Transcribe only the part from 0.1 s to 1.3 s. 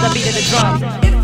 beat of the drum.